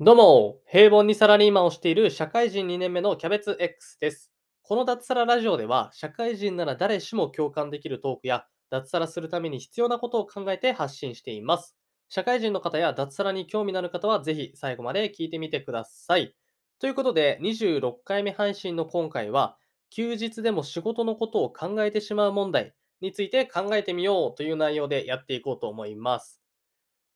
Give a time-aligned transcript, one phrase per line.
[0.00, 4.32] どうも、平凡にサラリーマンをしている社会人2年目のキャベツ X です。
[4.62, 11.76] この脱サララジオでは、社会人なら誰しも共感できるトークや、脱サラするために必要なことを考えて発信しています。
[12.08, 16.34] 社会人の方や脱サラに興味のある方は、ぜひ最後まで聞いてみてください。
[16.80, 19.56] ということで、26回目配信の今回は、
[19.90, 26.42] 休日でも仕事のことを考えてしまう問題について考えてみようという内容でやっていこうと思います。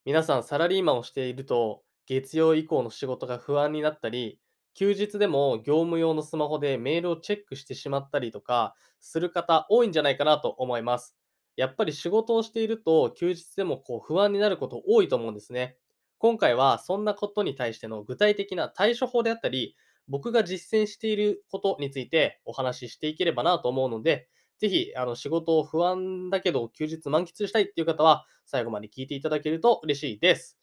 [0.05, 4.41] 皆さんサラリーマンをしていると、月曜以降の仕事が不安になったり、
[4.73, 11.17] 休日でも業務用のスマホでメールをチェックしてしまったりとかする方多いんじゃないかなと思います。
[11.57, 15.77] やっぱり仕事をしていると休日でもこう不安になること多いと思うんですね。
[16.17, 19.77] 今回はそんなことに対しての具体的な対処法であったり、
[20.09, 24.29] 僕が実践していることについてお話ししていければなと思うので、
[24.59, 30.59] ぜひ、あの、仕事を不安だけど休日満喫したいっていう方は、最後まで聞いていただけると嬉しいです。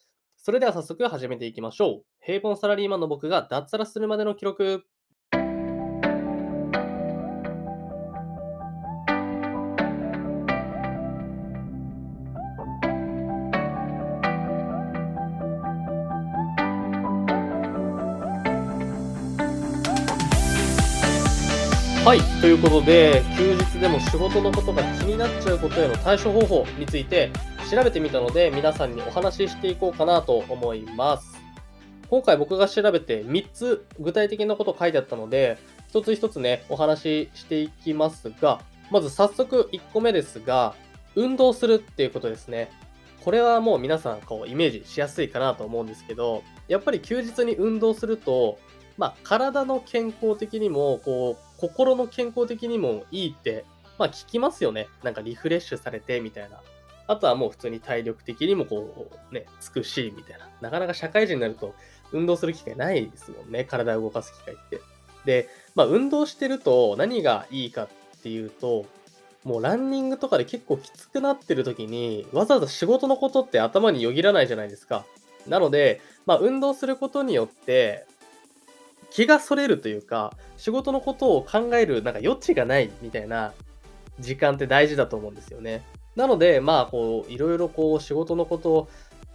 [0.46, 2.06] それでは早速始めていきましょう。
[2.24, 4.86] 平凡サラリーマンの僕が脱サラするまでの記録。
[22.06, 27.32] はい、ということで、休日でも仕事のことが気になっちゃうことへの対処方法について
[27.72, 31.42] 調べてみたので、皆さんにお話ししていこうかなと思います。
[32.08, 35.58] 今回僕が調べて3つ具体的なこと書いてあったので、
[35.90, 40.76] 一つ一つね、お話ししていきますが、まず早速1個目ですが、
[41.16, 42.70] 運動するっていうことですね。
[43.24, 48.60] これはもう皆さんこうイメージしやすいかなと思うんですけど、やっぱり休日に運動すると、
[49.00, 53.66] まあ、体の健康的にも、こう、心の健康的にもいいって、
[53.98, 54.88] まあ、聞きますよね。
[55.04, 56.62] なんかリフレッシュされて、みたいな。
[57.08, 60.50] あとはもう普通に体力的にもこう、ね、つくし、みたいな。
[60.62, 61.76] なかなか社会人になると
[62.12, 63.64] 運動する機会ないですもんね。
[63.64, 64.82] 体を動かす機会って。
[65.26, 67.90] で、まあ、運動してると何がいいかっ
[68.22, 68.86] ていうと、
[69.44, 75.06] もうランニングとかで結構きつくなってる時に、わざわざ仕事のことって頭によぎらないじゃないですか。
[75.48, 78.08] なので、まあ、運動することによって、
[79.16, 83.54] 気がそれるというか、仕事のことを考えるなんか余地がないみたいな
[84.20, 85.84] 時間って大事だと思うんですよね。
[86.18, 88.90] なので、まあ、こう、いろいろこう、仕事のことを、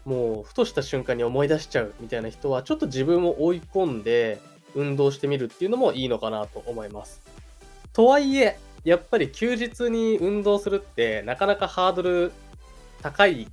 [0.05, 4.39] もう、ふとした瞬間に思い出しちゃうみたいな人は、ちょっと自分を追い込んで、
[4.75, 7.23] 運動してみるっていうのもいいのかなと思います。
[7.95, 12.33] とはいえ、やっぱり休日に運動するって、なかなかハードル
[13.01, 13.49] 高い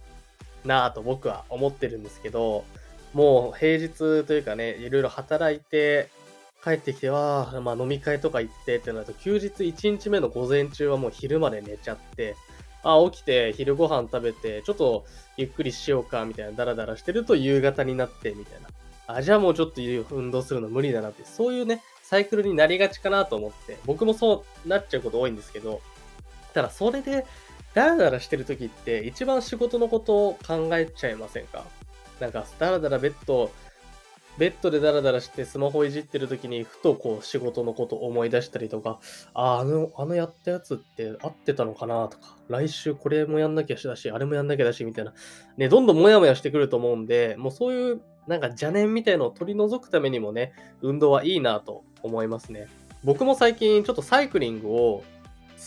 [0.66, 2.66] なぁと僕は思ってるんですけど、
[3.14, 6.10] もう平日というかね、いろいろ働いて、
[6.68, 12.36] 帰ってきては、まあ飲み会とか行ってってなると、休日1日目の午前中はもう昼まで寝ちゃって、
[12.84, 15.06] あ、起きて昼ご飯食べて、ちょっと
[15.38, 18.68] ゆっくりしようか、みたいな、ダラダラしてると夕方になって、みたいな。
[19.08, 25.82] あ、じゃあもうちょっと運動するの無理だなって、そういうね、サイクルになりがちかなと思って、僕もそうなっちゃうこと多いんですけど、
[26.54, 27.26] ただそれで、
[27.74, 31.64] ダラダラしてる時って、一番仕事のことを考えちゃいませんか？
[32.20, 33.52] なんか、ダラダラベッド、
[34.38, 39.00] ベッドでダラダラしてスマホいじってる時に、ふとこう仕事のこと思い出したりとか、
[39.34, 45.14] あ、ああの、あのやったやつって合ってたのかなとか、来週これもやんなきゃしだし、あれもやんなきゃだし、みたいな。
[45.58, 52.68] ね、どんどんモヤモヤしてくると思うんで、もうそういう、なんか邪念みたいのを取り除くためにもね、運動はいいなと思いますね。
[53.04, 55.04] 僕も最近ちょっとサイクリングを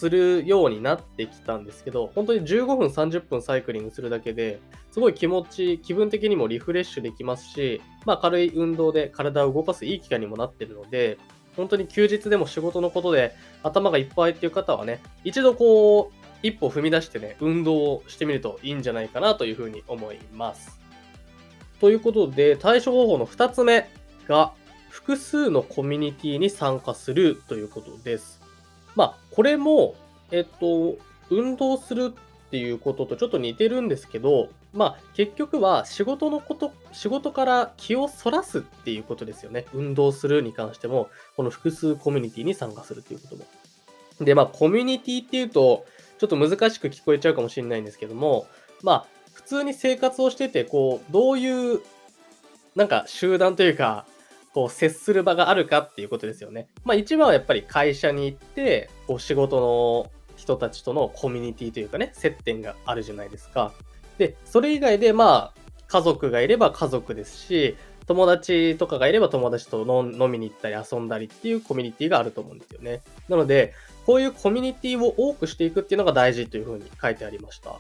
[0.01, 4.59] するようになってきたんですけど、本当に15分、30分サイクリングするだけで、
[4.93, 11.19] すごい気持ち、気分的にもリフレッシュできますし、まあ軽い運動で体を動かすいい機会にもなってるので、
[11.55, 20.81] 本当に休日でも仕事のことで頭がいっぱいっていう方はね、一度こう、一歩踏み出してね、運動をしてみるといいんじゃないかなというふうに思います。
[21.79, 23.87] ということで、対処方法の2つ目
[24.27, 24.55] が、
[24.89, 28.40] 複数のコミュニティに参加するということです。
[28.97, 29.95] まあ、これも、
[30.31, 30.97] えっと、
[31.31, 39.67] 運動するっていうこととちょっと似てるんですけど、まあ、結局は仕事のこと、仕事から気をそらすっていうことですよね。
[39.73, 43.45] 運動するに関しても、この複数コミュニティに参加するっていうことも。
[44.21, 45.85] で、まあ、コミュニティっていうと、
[46.19, 48.47] ちょっと難しく聞こえちゃうかもしれないんですけども、
[48.83, 51.81] まあ、普通に生活をしてて、こう、どういう、
[52.77, 54.07] なんか集団というか、
[54.53, 56.69] こう、接する場があるかっていうことですよね。
[56.85, 63.73] まあ、一番はやっぱり会社に行って、こう、仕事の人たちとのコミュニティというかね、接点があるじゃないですか。
[64.19, 67.77] で、それ以外で、まあ、家族がいれば家族ですし、
[68.07, 73.03] 友達とかがいれば友達と飲みに行ったり遊んだりっていうコミュニティがあると思うんですよね。
[73.29, 73.73] なので、
[74.05, 77.77] こういうコミュニティを多くしていくっていうのが大事というふうに書いてありました。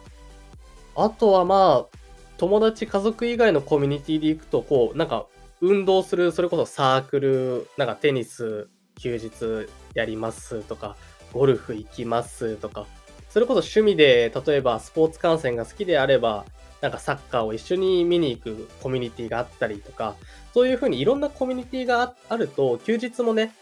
[0.95, 1.97] あとはまあ、
[2.37, 5.27] 友達、家族以外のコミュニティで行くと、こう、なんか、
[5.61, 8.69] 運動する、それこそサークル、なんかテニス、
[8.99, 10.97] 休日やりますとか、
[11.33, 12.87] ゴルフ行きますとか、
[13.29, 16.45] それこそ趣味で、例えばスポーツ観戦が好きであれば、
[16.81, 20.17] なんかサッカーを一緒に見に行くコミュニティがあったりとか、
[20.55, 23.55] そういうふうにいろんなコミュニティがあると、休日もね、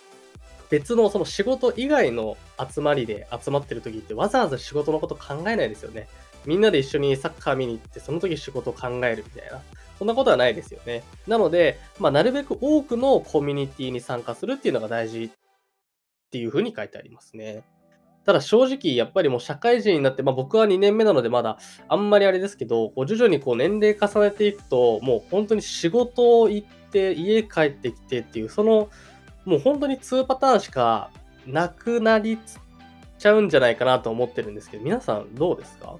[0.70, 6.08] 別のその仕事以外の集まりで集まってる時ってわざわざ仕事のこと考えないですよね。
[6.46, 9.60] みんなで一緒にサッカー見に行って、その時仕事を考えるみたいな。
[9.98, 11.02] そんなことはないですよね。
[11.26, 15.30] なので、まあ、なるべく多くのコミュニティに参加するっていうのが大事っ
[16.30, 17.64] ていうふうに書いてありますね。
[18.24, 21.58] ただ正直、やっぱりもう社会人になって、まあ僕は2年目なのでまだ
[21.88, 28.90] あんまりあれですけど、こう徐々にこう年齢重ねていくと、もう本当に仕事を行って家帰ってきてっていう、その
[29.46, 31.10] もう本当に2パターンしか
[31.46, 32.38] なくなり
[33.18, 35.96] ちゃうんじゃないかなと思ってるんですけど、皆さんどうですか？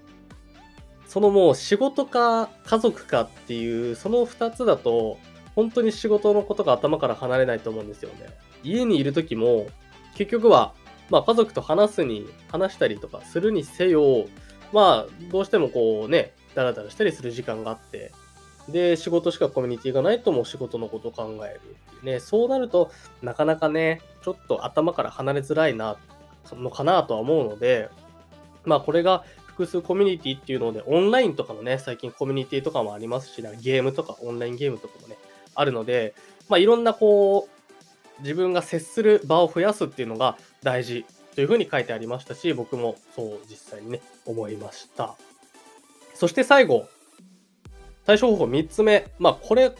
[1.09, 5.19] そのもう仕事か家族かっていう、その2つだと、
[5.57, 8.27] 本当に仕事のことが頭から離れないと思うんですよね。
[8.63, 9.67] 家にいる時も、
[10.15, 10.75] 結局は、
[11.11, 14.27] まあ家族と話すに、話したりとかするにせよ、
[14.73, 18.13] まあどうしてもこうね、ダラダラしたりする時間があって、
[18.69, 22.21] で、仕事しかコミュニティがないともう仕事のことを考えるっていうね。
[22.21, 22.91] そうなると、
[23.23, 25.97] なかなかね、ちょっと頭から離れづらいな、
[26.53, 27.89] のかなとは思うので、
[28.65, 29.25] まあこれが
[29.59, 35.19] 複数コミュニティっていうので、オンラインとかのね、最近コミュニティとかもありますし、ゲームとか、オンラインゲームとかもね、
[35.57, 36.15] あるので、
[36.49, 45.17] まあいろんなこう、自分が接する場を増やすっていうのが大事というふうに書いてありましたし、僕もそう実際にね、思いました。
[46.15, 46.89] そして最後、
[48.07, 49.09] 対処方法3つ目。
[49.19, 49.73] まあ、これ、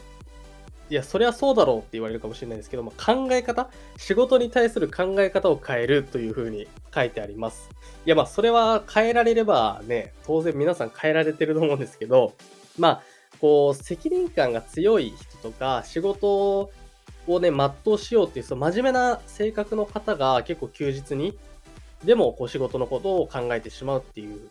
[0.89, 7.69] いや、そりゃそうだろうって言われるかもしれないですけども、考え方仕事に対する考え方を変えるというふうに書いてあります。
[8.05, 12.33] いや、まあ、それは変えられればね、当然皆さん変えられてると思うんですけど、
[12.77, 13.01] まあ、
[13.39, 16.71] こう、責任感が強い人とか、仕事
[17.27, 21.37] をね、全うしようっていう、その真面目な性格の方が結構休日に、
[22.03, 24.49] でも、こう、仕事のことを考えてしまうっていう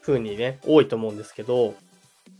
[0.00, 1.74] 風にね、多いと思うんですけど、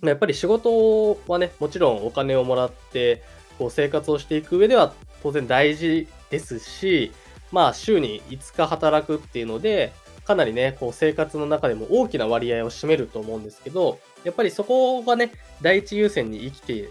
[0.02, 3.22] やっぱり仕事はね、もちろんお金をもらって、
[3.58, 7.12] こう生活をしていく上では当然大事ですし、
[7.52, 9.92] まあ週に5日働くっていうので、
[10.24, 15.32] かなりね、こう生活の中でも大きな割合を占めると思うんですけど、やっぱりそこがね、
[15.62, 16.88] 第一優先に生きてい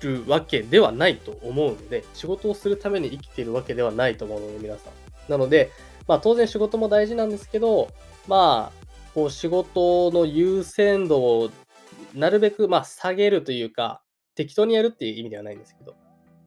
[0.00, 5.30] るわけではないと思うので、仕事をするために生きているわけではないと思うので、皆さん。
[5.30, 5.70] なので、
[6.08, 7.88] まあ当然仕事も大事なんですけど、
[8.26, 8.80] まあ、
[9.14, 11.50] こう仕事の優先度を
[12.14, 14.02] なるべく、まあ、下げるというか、
[14.34, 15.94] 適当にやるっていう意味ではないんですけど。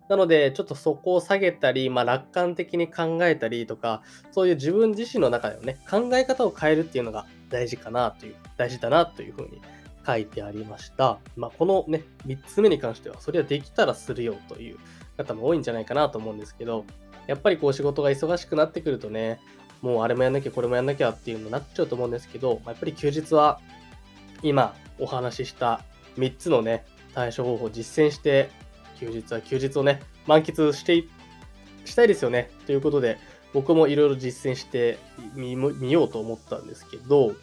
[0.10, 4.02] なので、ちょっとそこを下げたり、まあ、楽観的に考えたりとか、
[4.32, 9.62] そういう自分自身の中でのね、考え方を変えるっていうのが大事かなという、大事だなというふうに
[10.06, 11.20] 書いてありました。
[11.36, 14.78] まあ、このね、3つ目に関しては、それはできたらするよという
[15.18, 16.86] 方も多いんじゃないかなと思うんですけど、
[17.28, 19.40] やっぱりこう仕事が忙しくなってくるとね、
[19.82, 23.60] もうあれもやんなきゃこれもやんなきゃっていうのになっちゃうと思うんですけど、まやっぱり休日は
[24.42, 25.84] 今お話しした
[26.18, 28.50] 3つのね、対処方法を実践して、
[29.00, 31.10] 休日は休日をね、満喫してい
[31.86, 32.50] したいですよね。
[32.66, 33.18] ということで、
[33.54, 34.98] 僕もいろいろ実践して
[35.36, 37.36] みようと思ったんですけど、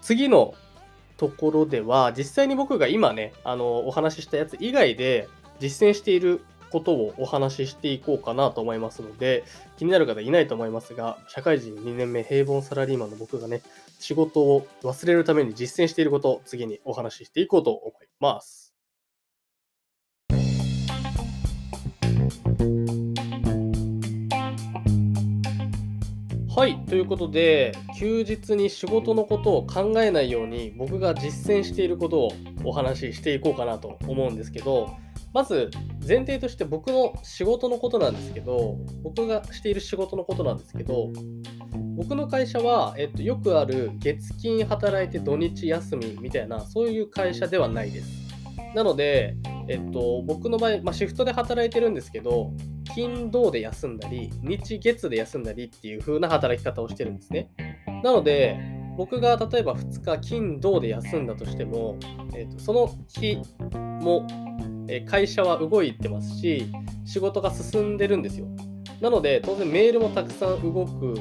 [0.00, 0.54] 次の
[1.16, 5.28] ところでは、実際に僕が今ね、あの、お話ししたやつ以外で
[5.60, 9.44] 実践していることをお話ししていこうかなと思いますので、
[9.78, 13.62] 気になる方いないと思いますが、社会人2年目平凡サラリーマンの僕がね、
[13.98, 18.66] 仕事を忘れるために実践していることを次にお話ししていこうと思います。
[26.56, 26.78] はい。
[26.86, 32.32] ということで、休日に仕事のことを考えないように僕が実践していることを
[32.64, 34.96] お話ししていこうかなと思うんですけど、
[35.32, 35.70] まず
[36.06, 41.10] 前提として僕の仕事のことなんですけど、僕がしている仕事のことなんですけど、
[41.96, 48.26] 僕の会社は、えっと、よくある月金働いて土日休みみたいな、そういう会社ではないです。
[48.74, 49.36] なので、
[49.68, 52.52] えっと、僕の場合、まあ、シフトで働いてるんですけど、
[52.94, 57.50] 金土で休んだり、日月で休んだりっていう風な働き方をしてるんですね。
[58.02, 58.58] なので、
[58.96, 61.98] 僕が例えば2日金土で休んだとしても、
[62.34, 63.36] えっと、その日
[64.02, 64.26] も
[64.88, 66.66] え会社は動いてますし、
[67.04, 68.46] 仕事が進んでるんですよ。
[69.00, 71.14] なので、当然メールもたくさん動く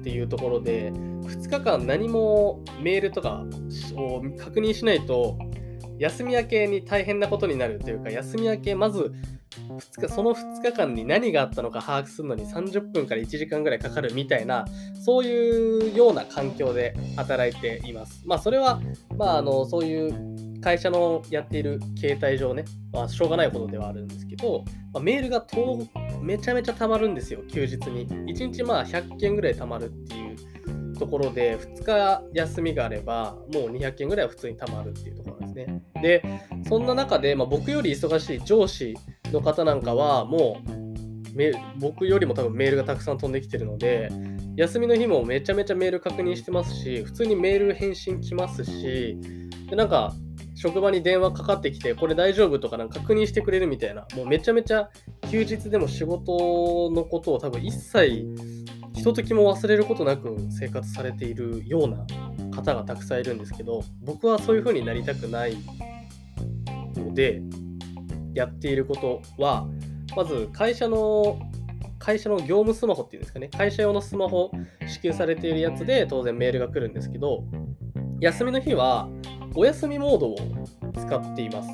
[0.00, 3.44] っていうところで、2日間何もメールとか
[3.96, 5.38] を確認しないと、
[5.98, 9.12] 休み明けに大変なことになるというか、休み明け、まず
[9.68, 14.64] 2日、その2日間に何があったのか把握するのに30分から1時間ぐらいかかるみたいな、
[15.04, 18.22] そういうような環境で働いています。
[18.26, 18.80] まあ、それは、
[19.16, 25.86] まあ、あの、そういう会社のやっている携帯上ね、まあ、しょうがないことではあるんですけど、まあ、メールがと
[26.22, 28.08] めちゃめちゃ溜まるんですよ、休日に。
[28.08, 35.82] 1日まあ100件ぐらい溜まるっていうところで、2日休みがあれば、もう200件ぐらいは普通に溜まるっていうところですね。
[36.00, 36.22] で、
[36.66, 38.94] そんな中で、まあ、僕より忙しい上司
[39.32, 40.84] の方なんかは、もう
[41.78, 44.08] 僕よりも多分メールがたくさん飛んできてるので、
[44.56, 49.18] 休みの日もめちゃめちゃメール確認してますし、普通にメール返信来ますし、
[49.68, 50.14] でなんか、
[50.64, 54.88] 職場に電話かかってきて、これ大丈夫とかなんか確認してくれるみたいな、もうめちゃめちゃ
[55.30, 58.26] 休日でも仕事のことを多分一切、
[58.94, 62.06] ひとときも忘れることなく生活されているような
[62.56, 65.58] 方がたくさんいるんですけど、僕はそういう風になりたくない
[66.96, 67.42] ので、
[68.32, 69.68] やっていることは、
[70.16, 71.38] まず会社の
[71.98, 74.50] 会社の業務スマホっていうんですかね、会社用のスマホ
[74.86, 77.44] 支給されているやつで当然メールが来るんですけど、
[78.20, 79.10] 休みの日は
[79.54, 80.36] お休みモードを
[80.98, 81.68] 使っています。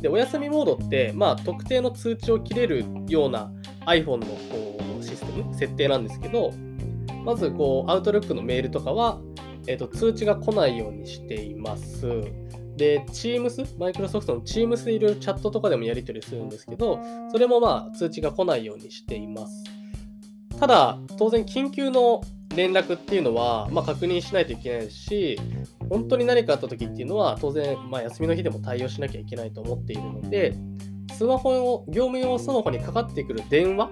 [0.00, 3.52] で、お休みモードって、まあ、特定の通知を切れるような
[3.86, 6.52] iPhone のこうシステム、設定なんですけど、
[7.24, 9.20] まずこう、Outlook のメールとかは、
[9.66, 12.06] えーと、通知が来ないようにしています。
[12.76, 16.98] で、Teams、マイクロソフトの Teams でいろいろチャットとかでもやり取りするんですけど、
[17.30, 19.64] それもまあ通知が来ないようにしています。
[20.58, 22.22] ただ、当然緊急の
[22.56, 25.38] 連絡っていうのは、まあ、確認しないといけないですし、
[25.90, 30.54] 本当に何かあった時っていうのは、当然、まあ、休みの日でも対応しなきゃいけないと思っているので、
[31.12, 33.90] スマホを、業務用スマホにかかってくる電話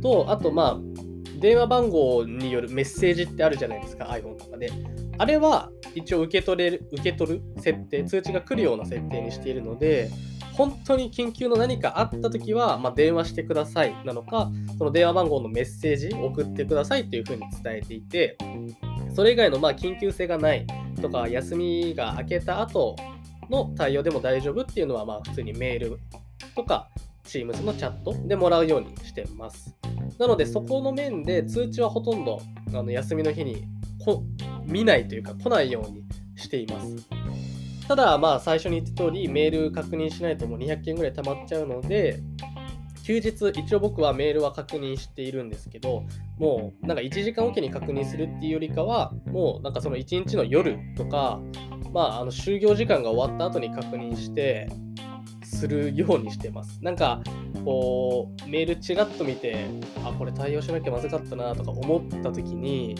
[0.00, 1.00] と、あと、まあ、
[1.40, 4.70] 電話番号によるメッセージってあるじゃないですか、iPhone とかで。
[5.18, 10.08] あれは一応受け取れる、受け取る設定、通知が来るような設定にしているので、
[10.52, 18.36] 本当に緊急の何かあった時は、まあ、電話してくださいなのか、その電話番号のメッセージ送ってくださいっていうふうに伝えていて、
[19.14, 20.66] それ以外のまあ緊急性がない
[21.00, 22.96] とか、休みが明けた後
[23.48, 25.98] の対応でも大丈夫っていうのは、まあ普通にメール
[26.54, 26.88] とか、
[27.24, 29.74] Teams のチャットでもらうようにしてます。
[30.18, 32.40] なので、そこの面で通知はほとんど
[32.74, 33.64] あの休みの日に
[34.04, 34.24] こ
[34.64, 36.02] 見ないというか来ないように
[36.36, 37.08] しています。
[37.86, 42.20] ただ、まあ最初に言った通り、メール確認しないともう200件ぐらい溜まっちゃうので、
[43.10, 46.04] 休日、一応僕はメールは確認しているんですけど、
[46.38, 51.40] もうなんか1時間おきに確認するっていうよりかは、もうなんかその1日の夜とか、
[51.92, 54.68] まあ、あの就業時間が終わった後に確認して、
[55.42, 56.78] するようにしてます。
[56.82, 57.20] なんか、
[57.64, 59.66] こう、メールちらっと見て、
[60.04, 62.94] あ、これ対応しなきゃまずかったなとか思った時に、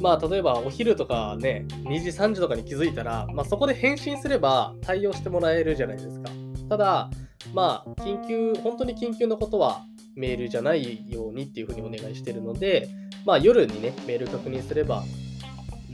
[0.00, 6.30] まあ、例えばお昼とかね、2時、3時とかに気づいたら、まあ、そこで返信すれば対応してもらえるじゃないですか。
[6.68, 7.10] ただ、
[7.52, 9.84] まあ、緊急、本当に緊急のことは
[10.16, 12.88] メールじゃないようにっていうふうにお願いしてるので、
[13.26, 15.04] まあ、夜にね、メール確認すれば、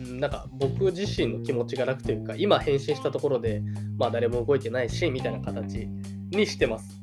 [0.07, 3.63] なんか僕自身の気持ちが楽というか、今返信したところで、
[3.99, 5.87] まあ誰も動いてないし、みたいな形
[6.31, 7.03] にしてます。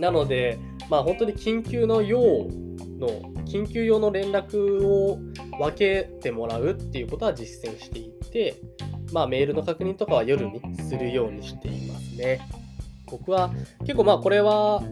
[0.00, 0.58] なので、
[0.90, 3.08] まあ本当に緊急の用の、
[3.46, 5.18] 緊急用の連絡を
[5.58, 8.56] 分けてもらうっていうことは実践していて、
[9.12, 12.40] まあメールの確認とかは夜にするようにしていますね。
[13.10, 13.50] 僕は
[13.80, 14.82] 結構まあこれは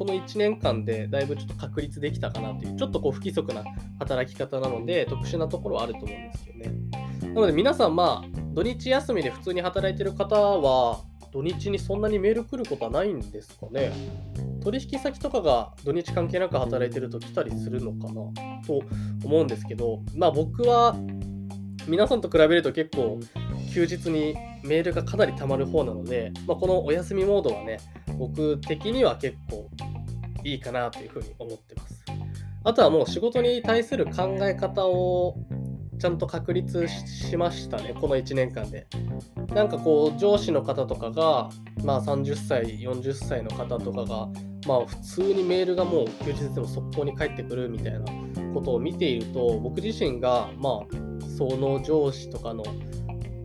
[0.00, 3.62] この1年間でだいぶちょっと確立できたかなという、ちょっとこう不規則な
[3.98, 6.72] 働き方なので、特殊なところはあると思うんですよね。
[7.34, 11.02] なので皆さん、まあ、土日休みで普通に働いてる方は、
[11.32, 13.92] 土日にそんなにメール来ることはないんですかね
[14.64, 18.14] 取引先とかが土日関係なく働いてると来たりするのかな
[18.66, 18.82] と
[19.24, 20.96] 思うんですけど、まあ僕は
[21.86, 23.20] 皆さんと比べると結構
[23.70, 27.78] 休日にメールがかなり溜まる方なので、まあ、このお休みモードはね、
[28.18, 29.68] 僕的には結構
[30.44, 32.04] いいかなというふうに思ってます。
[32.62, 35.36] あとはもう仕事に対する考え方を
[35.98, 38.86] ちゃんと確立しましたね、この1年間で。
[39.54, 41.50] なんかこう、上司の方とかが、
[41.84, 44.28] まあ30歳、40歳の方とかが、
[44.66, 48.00] まあ普通にメールがもう休日でも速攻に返ってくるみたいな
[48.54, 52.62] ことを見ていると、僕自身が、まあ、その上司とかの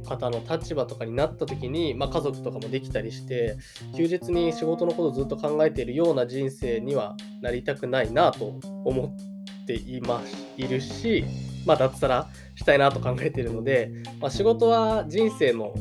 [0.06, 3.58] 方の立場とかになった時に、まあ、家族とかもできたりして
[3.96, 9.16] 休日に仕事のことをずっと考えているような人生にはなりたくないなと思
[9.64, 11.26] っていますいるし、
[11.66, 15.74] まあ、脱サラしたいなと考えているので、まあ、仕事は人生の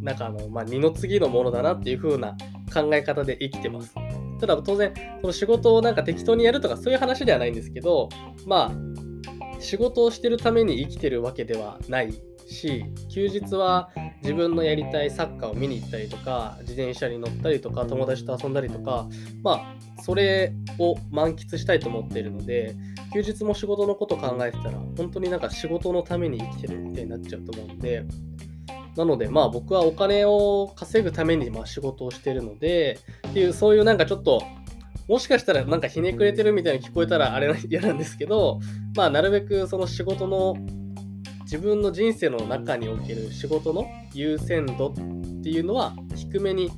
[0.00, 2.36] 中の、まあ、二の次のものだなっていう風な
[2.72, 3.94] 考え方で生きてます。
[4.40, 8.08] ただ当然、その仕事をなんか適当にやるとかそういう話ではないんですけど、
[8.46, 12.12] まあ、仕事をしてるために生きてるわけではない
[12.48, 13.90] し休日は
[14.22, 19.06] 自分のやりたいサッカーを見に行ったりとか自転車に乗ったりとか友達と遊んだりとか
[19.42, 22.74] まあそれを満喫したいと思っているので
[23.12, 28.04] 休日も仕事のこと考えてたら本当になんか仕事のために生きてるみたいになっちゃうと思うんで
[28.96, 34.42] なので、まあ僕はお金を稼ぐためにまあ仕事をしてるので、っていう、そういうなんかちょっと、
[35.08, 38.60] もしかしたらなんかひねくれてるみたいに聞こえたらあれ嫌なんですけど、
[38.94, 40.54] まあなるべくその仕事の
[41.52, 44.94] 自分の人生の中における仕事の優先度っ
[45.42, 46.70] ていうのは低めに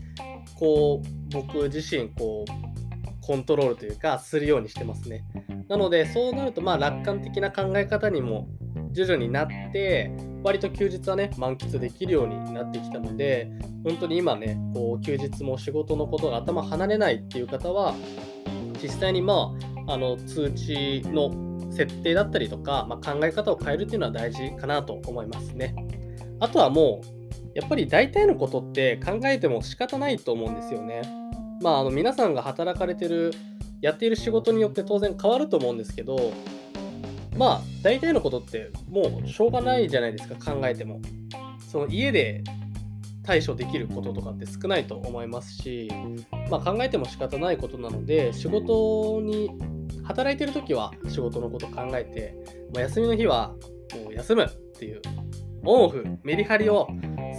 [0.56, 5.24] こう僕自身こうコントロールというかするようにしてますね。
[5.68, 8.48] なのでそうなるとまあ楽観的な考え方にも
[8.90, 10.10] 徐々になって
[10.42, 13.52] 割と休日はね満喫できるようになってきたので
[13.84, 17.94] 本当に今ねこう休日も仕事のことが頭離れないっていう方は
[18.82, 19.54] 実際にま
[19.86, 21.43] ああの通知の
[21.74, 25.74] 設定だったりとか、まあ、考え方を変えるっていうのは大事かなと思いますね。
[26.40, 31.02] あとはもうやっぱり大体のことって考えても仕方ないと思うんですよね。
[31.60, 33.32] まあ、あの皆さんが働かれてる
[33.80, 36.32] やっている仕事によって当然変わると思うんですけど
[37.36, 41.00] まあ大体のことってもうしょうがないじゃないですか考えても。
[41.70, 42.44] その家で
[43.24, 45.90] 対処できることとかって少ないと思いますし、
[46.50, 49.50] まあ、考えても仕方ないことなので仕事に
[50.04, 52.34] 働いてる時は仕事のこと考えて、
[52.74, 53.54] まあ、休みの日は
[54.04, 55.02] もう休むっていう
[55.64, 56.88] オンオフメリハリを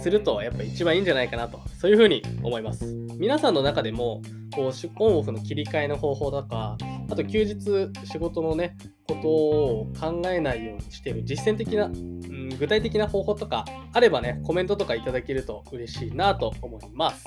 [0.02, 2.84] するとやっぱ一番いいんじゃないかなとそういうふうに思います。
[3.18, 4.20] 皆さんの中でも
[4.54, 6.76] こうオンオフの切り替えの方法とか
[7.08, 17.24] あと休日仕事のねことを考えないようにしている実践的な、うん、具体的な方法とかあればねコメントとかいただけると嬉しいなと思います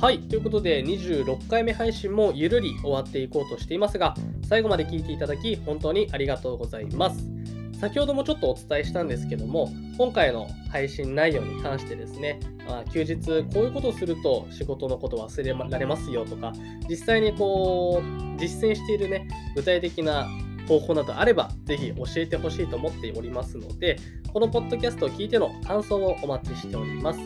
[0.00, 0.20] はい。
[0.20, 4.14] ということで、26回目配信もゆるり終わっていこうとしていますが、
[4.48, 7.37] 最後まで聞いていただき、本当にありがとうございます。
[7.80, 13.16] 先ほどもちょっとお伝えしたんですけども、今回の配信内容に関してですね、まあ、休日
[13.52, 16.52] こういうことをすると仕事のこと忘れられますよとか、
[16.88, 20.28] 実際にこう、実践しているね、具体的な
[20.66, 23.96] 方法などあれば、ぜひ教えてほしいと思っておりますので、
[24.32, 27.20] このポッドキャストを聞いての感想をお待ちしております。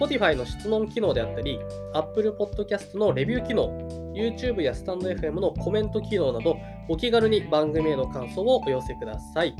[0.00, 1.60] Spotify の質問機能であったり、
[1.92, 3.68] Apple Podcast のレビュー機能、
[4.14, 6.56] YouTube やスタンド FM のコメント機能など、
[6.88, 9.54] お気軽に番組への感想をお寄せください。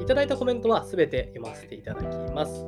[0.00, 2.64] いただいたコメントはすべて読ませていただきます。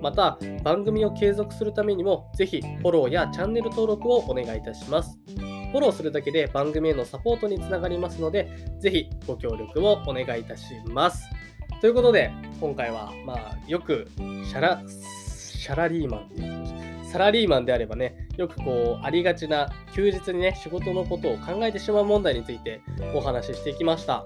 [0.00, 5.18] また、番組を継続するためにも、ぜひフォローやチャンネル登録をお願いいたします。
[5.26, 8.48] フォローするだけで番組へのサポートにつながりますので、
[8.80, 11.28] ぜひご協力をお願いいたします。
[11.80, 22.80] ということで、今回は、まあ、よくシャラ、シャラリーマンっていうサラリーマンであればね、よくこう、ありがちな休日にね、仕事のことを考えてしまう問題について
[23.14, 24.24] お話ししていきました。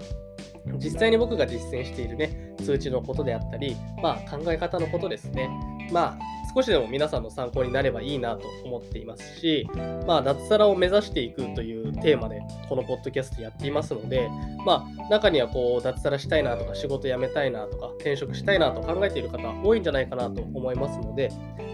[0.77, 5.49] 実際に僕が実践しているね、通知のことであったり、まあ考え方のことですね。
[5.91, 9.67] まあ少しでも皆さんの参考になればいいなと思っていますし、
[10.07, 14.29] まあ脱サラを目指していくというテーマでこのポッドキャストやっていますので、
[14.65, 21.29] まあ中にはこう脱サラしたいなとか仕事辞めたいなとか転職したいなと考えている方多いんじゃないかなと思いますので、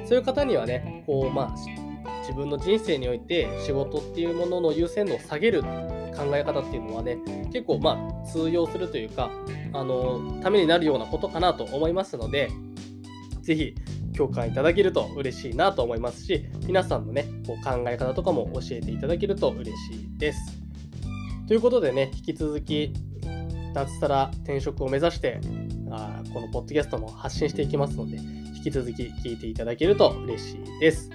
[0.05, 1.55] そういう方にはね、こうまあ
[2.21, 5.63] 自分の人生において仕事っていうものの優先度を下げる
[6.25, 7.17] 考え方っていうのはね、
[7.51, 9.31] 結構まあ通用するというか、
[9.73, 12.49] あの、ためになるようなことかなと思いますので、
[13.41, 13.75] ぜひ
[14.15, 20.61] 共感いただけると嬉しいなと思いますし、皆さんのね、こう考え方とかも教えていただけると嬉しいです。
[21.47, 22.93] ということでね、引き続き、
[23.73, 25.39] 脱サラ転職を目指して
[25.91, 28.17] あ、このポッドキャストも発信していきますので、
[28.55, 31.09] 引き続き聞いていただけると嬉しいです。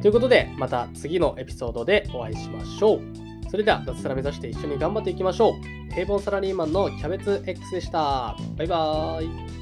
[0.00, 3.19] ということで、また次のエピソードでお会いしましょう。
[3.50, 5.56] それでは脱サラ目指して一緒に頑張っていきましょ
[5.90, 5.92] う。
[5.92, 8.36] 平凡サラリーマンのキャベツ X でした。
[8.56, 9.59] バイバーイ。